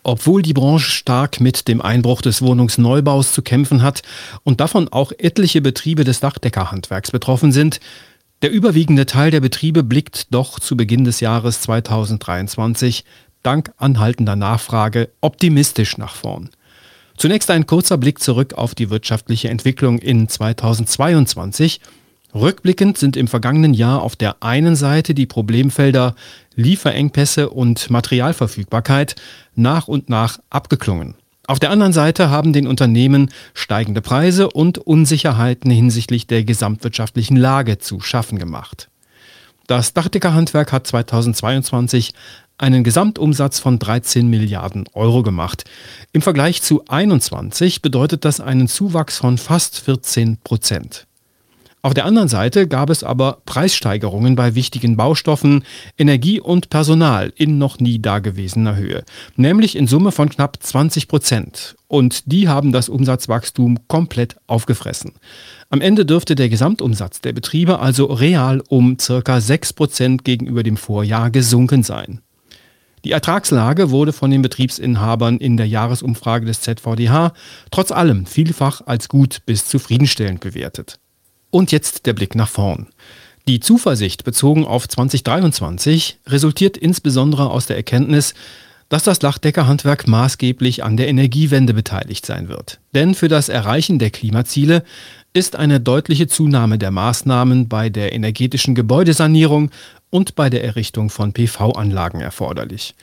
Obwohl 0.03 0.43
die 0.43 0.53
Branche 0.53 0.91
stark 0.91 1.41
mit 1.41 1.69
dem 1.69 1.81
Einbruch 1.81 2.21
des 2.21 2.43
Wohnungsneubaus 2.43 3.33
zu 3.33 3.41
kämpfen 3.41 3.81
hat 3.81 4.03
und 4.43 4.61
davon 4.61 4.89
auch 4.89 5.11
etliche 5.17 5.63
Betriebe 5.63 6.05
des 6.05 6.21
Dachdeckerhandwerks 6.21 7.13
betroffen 7.13 7.51
sind, 7.51 7.81
der 8.43 8.51
überwiegende 8.51 9.07
Teil 9.07 9.31
der 9.31 9.41
Betriebe 9.41 9.83
blickt 9.83 10.35
doch 10.35 10.61
zu 10.61 10.77
Beginn 10.77 11.05
des 11.05 11.21
Jahres 11.21 11.63
2023 11.63 13.07
dank 13.43 13.73
anhaltender 13.79 14.37
Nachfrage 14.37 15.09
optimistisch 15.23 15.97
nach 15.97 16.15
vorn. 16.15 16.51
Zunächst 17.17 17.51
ein 17.51 17.67
kurzer 17.67 17.97
Blick 17.97 18.19
zurück 18.19 18.55
auf 18.55 18.75
die 18.75 18.91
wirtschaftliche 18.91 19.49
Entwicklung 19.49 19.99
in 19.99 20.29
2022. 20.29 21.81
Rückblickend 22.35 22.99
sind 22.99 23.17
im 23.17 23.29
vergangenen 23.29 23.75
Jahr 23.75 24.03
auf 24.03 24.17
der 24.17 24.43
einen 24.43 24.75
Seite 24.75 25.15
die 25.15 25.27
Problemfelder 25.27 26.17
Lieferengpässe 26.57 27.51
und 27.51 27.91
Materialverfügbarkeit 27.91 29.15
nach 29.55 29.87
und 29.87 30.09
nach 30.09 30.41
abgeklungen. 30.51 31.15
Auf 31.47 31.61
der 31.61 31.71
anderen 31.71 31.93
Seite 31.93 32.31
haben 32.31 32.53
den 32.53 32.67
Unternehmen 32.67 33.31
steigende 33.53 34.01
Preise 34.01 34.49
und 34.49 34.79
Unsicherheiten 34.79 35.71
hinsichtlich 35.71 36.27
der 36.27 36.43
gesamtwirtschaftlichen 36.43 37.37
Lage 37.37 37.79
zu 37.79 38.01
schaffen 38.01 38.39
gemacht. 38.39 38.89
Das 39.67 39.95
Dachdeckerhandwerk 39.95 40.73
hat 40.73 40.87
2022 40.87 42.13
einen 42.59 42.85
Gesamtumsatz 42.85 43.59
von 43.59 43.79
13 43.79 44.29
Milliarden 44.29 44.85
Euro 44.93 45.23
gemacht. 45.23 45.65
Im 46.13 46.23
Vergleich 46.23 46.63
zu 46.63 46.85
21 46.87 47.83
bedeutet 47.83 48.25
das 48.25 48.41
einen 48.41 48.69
Zuwachs 48.69 49.19
von 49.19 49.39
fast 49.39 49.81
14 49.81 50.39
Prozent. 50.45 51.07
Auf 51.85 51.93
der 51.93 52.07
anderen 52.07 52.29
Seite 52.29 52.67
gab 52.67 52.89
es 52.89 53.05
aber 53.05 53.43
Preissteigerungen 53.45 54.37
bei 54.37 54.55
wichtigen 54.55 54.97
Baustoffen, 54.97 55.65
Energie 55.99 56.41
und 56.41 56.71
Personal 56.71 57.31
in 57.37 57.59
noch 57.59 57.79
nie 57.79 57.99
dagewesener 57.99 58.77
Höhe, 58.77 59.05
nämlich 59.37 59.77
in 59.77 59.87
Summe 59.87 60.11
von 60.11 60.31
knapp 60.31 60.57
20 60.63 61.09
Prozent. 61.09 61.77
Und 61.87 62.33
die 62.33 62.49
haben 62.49 62.73
das 62.73 62.89
Umsatzwachstum 62.89 63.87
komplett 63.87 64.37
aufgefressen. 64.47 65.13
Am 65.69 65.83
Ende 65.83 66.07
dürfte 66.07 66.37
der 66.37 66.49
Gesamtumsatz 66.49 67.21
der 67.21 67.35
Betriebe 67.35 67.79
also 67.81 68.07
real 68.07 68.63
um 68.71 68.97
ca. 68.97 69.39
6 69.39 69.75
Prozent 69.75 70.25
gegenüber 70.25 70.63
dem 70.63 70.79
Vorjahr 70.79 71.31
gesunken 71.31 71.83
sein. 71.83 72.23
Die 73.05 73.13
Ertragslage 73.13 73.91
wurde 73.91 74.15
von 74.15 74.31
den 74.31 74.41
Betriebsinhabern 74.41 75.37
in 75.37 75.59
der 75.59 75.69
Jahresumfrage 75.69 76.47
des 76.47 76.63
ZVDH 76.63 77.35
trotz 77.71 77.93
allem 77.93 78.25
vielfach 78.25 78.81
als 78.87 79.09
gut 79.09 79.43
bis 79.45 79.69
zufriedenstellend 79.69 80.41
bewertet. 80.41 80.99
Und 81.51 81.71
jetzt 81.71 82.07
der 82.07 82.15
Blick 82.15 82.35
nach 82.35 82.49
vorn. 82.49 82.89
Die 83.47 83.61
Zuversicht 83.61 84.25
bezogen 84.25 84.65
auf 84.65 84.89
2023 84.89 86.19
resultiert 86.27 86.79
insbesondere 86.79 87.51
aus 87.51 87.67
der 87.67 87.77
Erkenntnis, 87.77 88.33
dass 88.89 89.03
das 89.03 89.19
Dachdeckerhandwerk 89.19 90.09
maßgeblich 90.09 90.83
an 90.83 90.97
der 90.97 91.09
Energiewende 91.09 91.75
beteiligt 91.75 92.25
sein 92.25 92.49
wird. 92.49 92.81
Denn 92.95 93.15
für 93.15 93.29
das 93.29 93.51
Erreichen 93.51 93.99
der 93.99 94.11
Klimaziele 94.11 94.83
ist 95.35 95.57
eine 95.57 95.81
deutliche 95.81 96.27
Zunahme 96.27 96.79
der 96.79 96.91
Maßnahmen 96.91 97.69
bei 97.69 97.91
der 97.91 98.13
energetischen 98.13 98.75
Gebäudesanierung 98.75 99.71
und 100.15 100.37
bei 100.37 100.49
der 100.49 100.63
Errichtung 100.63 101.11
von 101.11 101.33
PV-Anlagen 101.33 102.21
erforderlich. 102.21 102.95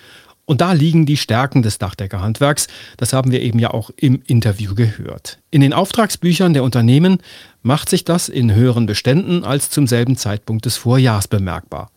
Und 0.46 0.62
da 0.62 0.72
liegen 0.72 1.06
die 1.06 1.18
Stärken 1.18 1.62
des 1.62 1.78
Dachdeckerhandwerks. 1.78 2.68
Das 2.96 3.12
haben 3.12 3.34
wir 3.34 3.42
eben 3.42 3.60
ja 3.60 3.72
auch 3.72 3.92
im 3.98 4.22
Interview 4.28 4.76
gehört. 4.76 5.40
In 5.50 5.60
den 5.60 5.74
Auftragsbüchern 5.74 6.54
der 6.54 6.64
Unternehmen 6.64 7.18
macht 7.64 7.90
sich 7.90 8.06
das 8.06 8.30
in 8.30 8.54
höheren 8.54 8.86
Beständen 8.86 9.44
als 9.44 9.70
zum 9.70 9.88
selben 9.88 10.16
Zeitpunkt 10.16 10.64
des 10.64 10.78
Vorjahrs 10.78 11.28
bemerkbar. 11.28 11.92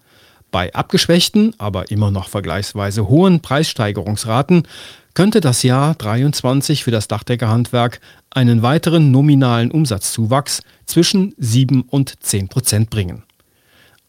Bei 0.51 0.75
abgeschwächten, 0.75 1.55
aber 1.59 1.93
immer 1.93 2.11
noch 2.11 2.29
vergleichsweise 2.29 3.09
hohen 3.09 3.39
Preissteigerungsraten 3.39 4.67
könnte 5.15 5.41
das 5.41 5.63
Jahr 5.63 5.95
23 5.95 6.83
für 6.83 6.91
das 6.91 7.07
Dachdeckerhandwerk 7.07 8.01
einen 8.31 8.63
weiteren 8.63 9.13
nominalen 9.13 9.71
Umsatzzuwachs 9.71 10.63
zwischen 10.87 11.35
7 11.39 11.83
und 11.83 12.21
10 12.21 12.49
Prozent 12.49 12.91
bringen. 12.91 13.23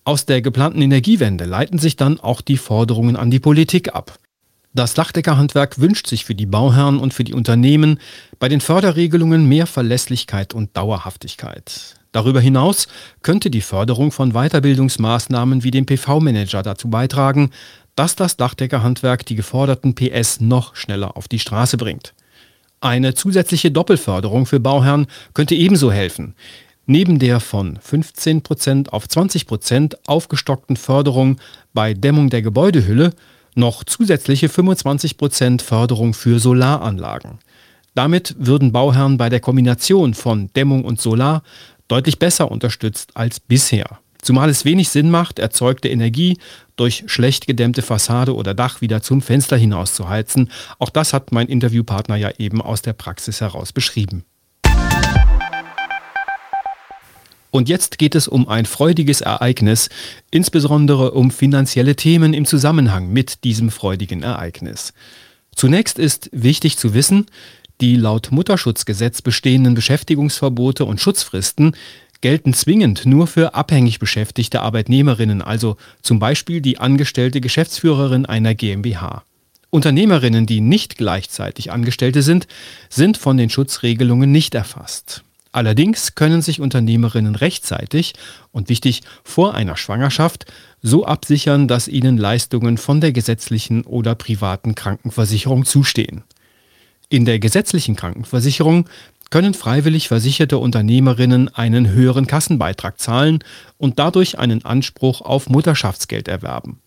Aus 0.07 0.27
der 0.27 0.43
geplanten 0.43 0.83
Energiewende 0.83 1.45
leiten 1.45 1.79
sich 1.79 1.95
dann 1.95 2.19
auch 2.19 2.41
die 2.41 2.57
Forderungen 2.57 3.15
an 3.15 3.31
die 3.31 3.39
Politik 3.39 3.95
ab. 3.95 4.19
Das 4.71 4.93
Dachdeckerhandwerk 4.93 5.79
wünscht 5.79 6.05
sich 6.05 6.25
für 6.25 6.35
die 6.35 6.45
Bauherren 6.45 6.99
und 6.99 7.11
für 7.11 7.23
die 7.23 7.33
Unternehmen 7.33 7.99
bei 8.37 8.47
den 8.47 8.61
Förderregelungen 8.61 9.49
mehr 9.49 9.65
Verlässlichkeit 9.65 10.53
und 10.53 10.77
Dauerhaftigkeit. 10.77 11.95
Darüber 12.11 12.39
hinaus 12.39 12.87
könnte 13.23 13.49
die 13.49 13.61
Förderung 13.61 14.11
von 14.11 14.33
Weiterbildungsmaßnahmen 14.33 15.63
wie 15.63 15.71
dem 15.71 15.87
PV-Manager 15.87 16.61
dazu 16.61 16.87
beitragen, 16.87 17.49
dass 17.95 18.15
das 18.15 18.37
Dachdeckerhandwerk 18.37 19.25
die 19.25 19.35
geforderten 19.35 19.95
PS 19.95 20.39
noch 20.39 20.75
schneller 20.75 21.17
auf 21.17 21.27
die 21.27 21.39
Straße 21.39 21.77
bringt. 21.77 22.13
Eine 22.79 23.15
zusätzliche 23.15 23.71
Doppelförderung 23.71 24.45
für 24.45 24.59
Bauherren 24.59 25.07
könnte 25.33 25.55
ebenso 25.55 25.91
helfen. 25.91 26.35
Neben 26.87 27.17
der 27.17 27.39
von 27.39 27.79
15% 27.79 28.89
auf 28.89 29.05
20% 29.05 29.95
aufgestockten 30.05 30.77
Förderung 30.77 31.39
bei 31.73 31.93
Dämmung 31.93 32.29
der 32.29 32.43
Gebäudehülle 32.43 33.11
noch 33.55 33.83
zusätzliche 33.83 34.47
25% 34.47 35.61
Förderung 35.61 36.13
für 36.13 36.39
Solaranlagen. 36.39 37.39
Damit 37.95 38.35
würden 38.37 38.71
Bauherren 38.71 39.17
bei 39.17 39.29
der 39.29 39.39
Kombination 39.39 40.13
von 40.13 40.51
Dämmung 40.53 40.83
und 40.83 41.01
Solar 41.01 41.41
deutlich 41.87 42.19
besser 42.19 42.51
unterstützt 42.51 43.11
als 43.15 43.39
bisher. 43.39 43.99
Zumal 44.21 44.49
es 44.49 44.65
wenig 44.65 44.89
Sinn 44.89 45.09
macht, 45.09 45.39
erzeugte 45.39 45.87
Energie 45.87 46.37
durch 46.75 47.03
schlecht 47.07 47.47
gedämmte 47.47 47.81
Fassade 47.81 48.35
oder 48.35 48.53
Dach 48.53 48.81
wieder 48.81 49.01
zum 49.01 49.21
Fenster 49.21 49.55
hinaus 49.55 49.93
zu 49.93 50.09
heizen. 50.09 50.49
Auch 50.79 50.89
das 50.89 51.13
hat 51.13 51.31
mein 51.31 51.47
Interviewpartner 51.47 52.15
ja 52.15 52.31
eben 52.37 52.61
aus 52.61 52.81
der 52.81 52.93
Praxis 52.93 53.39
heraus 53.41 53.71
beschrieben. 53.71 54.25
Und 57.55 57.69
jetzt 57.69 57.99
geht 57.99 58.15
es 58.15 58.27
um 58.27 58.49
ein 58.49 58.65
freudiges 58.65 59.21
Ereignis, 59.21 59.87
insbesondere 60.29 61.11
um 61.11 61.31
finanzielle 61.31 61.95
Themen 61.95 62.33
im 62.33 62.43
Zusammenhang 62.43 63.13
mit 63.13 63.45
diesem 63.45 63.71
freudigen 63.71 64.23
Ereignis. 64.23 64.91
Zunächst 65.55 65.97
ist 65.97 66.29
wichtig 66.33 66.77
zu 66.77 66.93
wissen, 66.93 67.27
die 67.79 67.95
laut 67.95 68.33
Mutterschutzgesetz 68.33 69.21
bestehenden 69.21 69.73
Beschäftigungsverbote 69.73 70.83
und 70.83 70.99
Schutzfristen 70.99 71.77
gelten 72.19 72.53
zwingend 72.53 73.05
nur 73.05 73.25
für 73.25 73.55
abhängig 73.55 73.99
beschäftigte 73.99 74.61
Arbeitnehmerinnen, 74.61 75.41
also 75.41 75.77
zum 76.01 76.19
Beispiel 76.19 76.59
die 76.59 76.79
angestellte 76.79 77.39
Geschäftsführerin 77.39 78.25
einer 78.25 78.53
GmbH. 78.53 79.23
Unternehmerinnen, 79.69 80.45
die 80.45 80.59
nicht 80.59 80.97
gleichzeitig 80.97 81.71
Angestellte 81.71 82.21
sind, 82.21 82.47
sind 82.89 83.15
von 83.15 83.37
den 83.37 83.49
Schutzregelungen 83.49 84.29
nicht 84.29 84.55
erfasst. 84.55 85.24
Allerdings 85.55 86.15
können 86.15 86.41
sich 86.41 86.59
Unternehmerinnen 86.59 87.33
rechtzeitig 87.33 88.13
und 88.51 88.67
wichtig 88.67 89.03
vor 89.23 89.53
einer 89.53 89.77
Schwangerschaft 89.77 90.43
so 90.81 91.05
absichern, 91.05 91.69
dass 91.69 91.87
ihnen 91.87 92.17
Leistungen 92.17 92.77
von 92.77 92.99
der 92.99 93.13
gesetzlichen 93.13 93.85
oder 93.85 94.15
privaten 94.15 94.75
Krankenversicherung 94.75 95.63
zustehen. 95.63 96.25
In 97.07 97.23
der 97.23 97.39
gesetzlichen 97.39 97.95
Krankenversicherung 97.95 98.89
können 99.29 99.53
freiwillig 99.53 100.09
versicherte 100.09 100.57
Unternehmerinnen 100.57 101.47
einen 101.55 101.87
höheren 101.87 102.27
Kassenbeitrag 102.27 102.99
zahlen 102.99 103.39
und 103.77 103.97
dadurch 103.97 104.37
einen 104.37 104.65
Anspruch 104.65 105.21
auf 105.21 105.47
Mutterschaftsgeld 105.47 106.27
erwerben. 106.27 106.81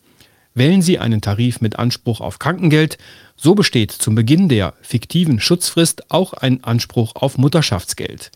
Wählen 0.53 0.83
Sie 0.83 0.99
einen 0.99 1.23
Tarif 1.23 1.63
mit 1.63 1.79
Anspruch 1.79 2.21
auf 2.21 2.39
Krankengeld, 2.39 2.99
so 3.35 3.55
besteht 3.55 3.93
zum 3.93 4.15
Beginn 4.15 4.51
der 4.51 4.75
fiktiven 4.83 5.41
Schutzfrist 5.41 6.11
auch 6.11 6.35
ein 6.35 6.63
Anspruch 6.65 7.15
auf 7.15 7.39
Mutterschaftsgeld. 7.39 8.31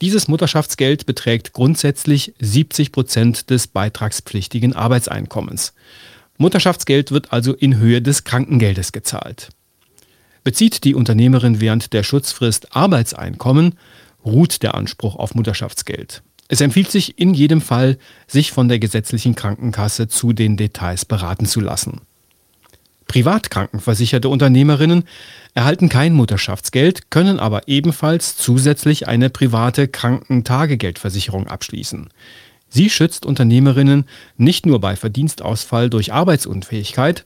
Dieses 0.00 0.28
Mutterschaftsgeld 0.28 1.06
beträgt 1.06 1.52
grundsätzlich 1.52 2.34
70 2.40 2.92
Prozent 2.92 3.50
des 3.50 3.68
beitragspflichtigen 3.68 4.74
Arbeitseinkommens. 4.74 5.72
Mutterschaftsgeld 6.36 7.12
wird 7.12 7.32
also 7.32 7.54
in 7.54 7.76
Höhe 7.76 8.02
des 8.02 8.24
Krankengeldes 8.24 8.92
gezahlt. 8.92 9.50
Bezieht 10.42 10.84
die 10.84 10.94
Unternehmerin 10.94 11.60
während 11.60 11.92
der 11.92 12.02
Schutzfrist 12.02 12.76
Arbeitseinkommen, 12.76 13.78
ruht 14.24 14.62
der 14.62 14.74
Anspruch 14.74 15.16
auf 15.16 15.34
Mutterschaftsgeld. 15.34 16.22
Es 16.48 16.60
empfiehlt 16.60 16.90
sich 16.90 17.18
in 17.18 17.32
jedem 17.32 17.60
Fall, 17.60 17.98
sich 18.26 18.52
von 18.52 18.68
der 18.68 18.78
gesetzlichen 18.78 19.34
Krankenkasse 19.34 20.08
zu 20.08 20.32
den 20.32 20.56
Details 20.56 21.04
beraten 21.04 21.46
zu 21.46 21.60
lassen. 21.60 22.02
Privat 23.06 23.50
krankenversicherte 23.50 24.28
Unternehmerinnen 24.28 25.04
erhalten 25.54 25.88
kein 25.88 26.14
Mutterschaftsgeld, 26.14 27.10
können 27.10 27.38
aber 27.38 27.68
ebenfalls 27.68 28.36
zusätzlich 28.36 29.06
eine 29.06 29.30
private 29.30 29.88
Krankentagegeldversicherung 29.88 31.46
abschließen. 31.46 32.08
Sie 32.68 32.90
schützt 32.90 33.24
Unternehmerinnen 33.24 34.06
nicht 34.36 34.66
nur 34.66 34.80
bei 34.80 34.96
Verdienstausfall 34.96 35.90
durch 35.90 36.12
Arbeitsunfähigkeit, 36.12 37.24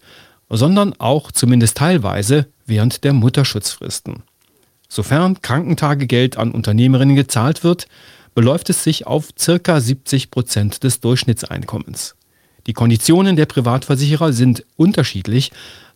sondern 0.51 0.95
auch 0.99 1.33
zumindest 1.33 1.79
teilweise 1.79 2.47
während 2.67 3.05
der 3.05 3.15
Mutterschutzfristen. 3.15 4.25
Sofern 4.89 5.41
Krankentagegeld 5.41 6.37
an 6.37 6.51
Unternehmerinnen 6.51 7.17
gezahlt 7.17 7.65
wird, 7.65 7.89
beläuft 8.35 8.71
es 8.71 8.85
sich 8.85 9.07
auf 9.07 9.31
ca. 9.37 9.81
70 9.81 10.31
Prozent 10.31 10.85
des 10.85 11.01
Durchschnittseinkommens. 11.01 12.15
Die 12.69 12.75
Konditionen 12.75 13.35
der 13.35 13.47
Privatversicherer 13.47 14.35
sind 14.35 14.63
unterschiedlich, 14.77 15.53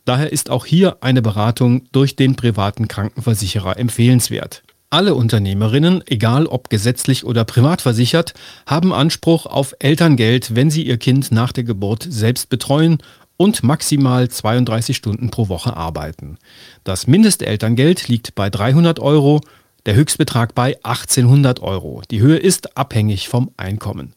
daher 0.07 0.33
ist 0.33 0.49
auch 0.49 0.65
hier 0.65 0.97
eine 1.03 1.21
Beratung 1.21 1.85
durch 1.93 2.17
den 2.17 2.35
privaten 2.35 2.89
Krankenversicherer 2.89 3.79
empfehlenswert. 3.79 4.63
Alle 4.89 5.15
Unternehmerinnen, 5.15 6.03
egal 6.07 6.47
ob 6.47 6.71
gesetzlich 6.71 7.27
oder 7.27 7.45
privat 7.45 7.83
versichert, 7.83 8.33
haben 8.67 8.95
Anspruch 8.95 9.45
auf 9.45 9.75
Elterngeld, 9.81 10.55
wenn 10.55 10.71
sie 10.71 10.83
ihr 10.83 10.97
Kind 10.97 11.31
nach 11.31 11.53
der 11.53 11.65
Geburt 11.65 12.07
selbst 12.09 12.49
betreuen 12.49 12.99
und 13.37 13.63
maximal 13.63 14.31
32 14.31 14.97
Stunden 14.97 15.31
pro 15.31 15.51
Woche 15.51 15.77
arbeiten. 15.77 16.39
Das 16.85 17.07
Mindestelterngeld 17.07 18.09
liegt 18.09 18.35
bei 18.35 18.49
300 18.49 18.99
Euro, 18.99 19.43
der 19.85 19.95
Höchstbetrag 19.95 20.55
bei 20.55 20.79
1800 20.85 21.61
Euro. 21.61 22.01
Die 22.11 22.21
Höhe 22.21 22.39
ist 22.39 22.79
abhängig 22.79 23.29
vom 23.29 23.51
Einkommen. 23.59 24.15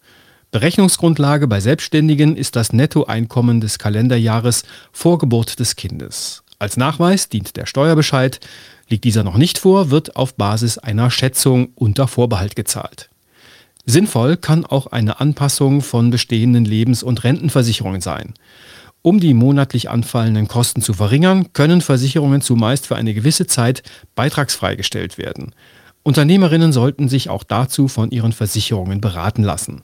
Berechnungsgrundlage 0.56 1.50
bei 1.50 1.60
Selbstständigen 1.60 2.38
ist 2.38 2.56
das 2.56 2.72
Nettoeinkommen 2.72 3.60
des 3.60 3.78
Kalenderjahres 3.78 4.64
vor 4.94 5.18
Geburt 5.18 5.60
des 5.60 5.76
Kindes. 5.76 6.44
Als 6.60 6.78
Nachweis 6.78 7.28
dient 7.28 7.58
der 7.58 7.66
Steuerbescheid. 7.66 8.40
Liegt 8.88 9.04
dieser 9.04 9.26
noch 9.26 9.36
nicht 9.36 9.58
vor, 9.58 9.92
wird 9.92 10.16
auf 10.16 10.36
Basis 10.36 10.78
einer 10.78 11.12
Schätzung 11.12 11.74
unter 11.76 12.08
Vorbehalt 12.08 12.56
gezahlt. 12.56 13.10
Sinnvoll 13.86 14.38
kann 14.38 14.66
auch 14.66 14.88
eine 14.88 15.20
Anpassung 15.20 15.82
von 15.82 16.10
bestehenden 16.10 16.64
Lebens- 16.64 17.04
und 17.04 17.26
Rentenversicherungen 17.26 18.00
sein. 18.00 18.34
Um 19.02 19.20
die 19.20 19.34
monatlich 19.34 19.90
anfallenden 19.90 20.48
Kosten 20.48 20.82
zu 20.82 20.94
verringern, 20.94 21.52
können 21.52 21.82
Versicherungen 21.82 22.40
zumeist 22.40 22.88
für 22.88 22.96
eine 22.96 23.14
gewisse 23.14 23.46
Zeit 23.46 23.84
beitragsfrei 24.16 24.78
gestellt 24.78 25.18
werden. 25.18 25.54
Unternehmerinnen 26.04 26.72
sollten 26.72 27.10
sich 27.10 27.28
auch 27.28 27.44
dazu 27.44 27.90
von 27.90 28.12
ihren 28.12 28.32
Versicherungen 28.32 29.02
beraten 29.02 29.44
lassen. 29.44 29.82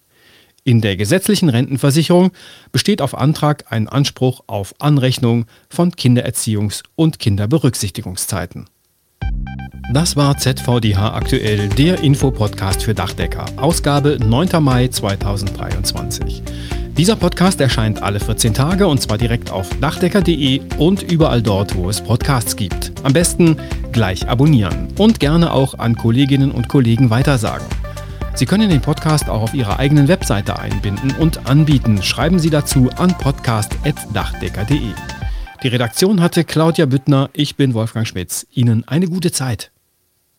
In 0.63 0.79
der 0.79 0.95
gesetzlichen 0.95 1.49
Rentenversicherung 1.49 2.31
besteht 2.71 3.01
auf 3.01 3.17
Antrag 3.17 3.65
ein 3.71 3.87
Anspruch 3.87 4.41
auf 4.45 4.75
Anrechnung 4.77 5.45
von 5.69 5.91
Kindererziehungs- 5.91 6.83
und 6.95 7.17
Kinderberücksichtigungszeiten. 7.17 8.69
Das 9.91 10.15
war 10.15 10.37
ZVDH 10.37 11.15
aktuell, 11.15 11.67
der 11.69 12.01
Infopodcast 12.01 12.83
für 12.83 12.93
Dachdecker, 12.93 13.45
Ausgabe 13.57 14.19
9. 14.23 14.63
Mai 14.63 14.87
2023. 14.87 16.43
Dieser 16.95 17.15
Podcast 17.15 17.59
erscheint 17.59 18.03
alle 18.03 18.19
14 18.19 18.53
Tage 18.53 18.85
und 18.85 19.01
zwar 19.01 19.17
direkt 19.17 19.49
auf 19.49 19.67
dachdecker.de 19.79 20.61
und 20.77 21.11
überall 21.11 21.41
dort, 21.41 21.75
wo 21.75 21.89
es 21.89 22.01
Podcasts 22.01 22.55
gibt. 22.55 22.91
Am 23.01 23.13
besten 23.13 23.57
gleich 23.91 24.29
abonnieren 24.29 24.89
und 24.99 25.19
gerne 25.19 25.53
auch 25.53 25.79
an 25.79 25.95
Kolleginnen 25.95 26.51
und 26.51 26.69
Kollegen 26.69 27.09
weitersagen. 27.09 27.65
Sie 28.33 28.45
können 28.45 28.69
den 28.69 28.81
Podcast 28.81 29.29
auch 29.29 29.41
auf 29.41 29.53
Ihrer 29.53 29.79
eigenen 29.79 30.07
Webseite 30.07 30.57
einbinden 30.59 31.11
und 31.19 31.47
anbieten. 31.47 32.01
Schreiben 32.01 32.39
Sie 32.39 32.49
dazu 32.49 32.89
an 32.97 33.15
podcast.dachdecker.de. 33.17 34.93
Die 35.63 35.67
Redaktion 35.67 36.21
hatte 36.21 36.43
Claudia 36.43 36.87
Büttner, 36.87 37.29
ich 37.33 37.55
bin 37.55 37.73
Wolfgang 37.73 38.07
Schmitz. 38.07 38.47
Ihnen 38.51 38.87
eine 38.87 39.07
gute 39.07 39.31
Zeit. 39.31 39.70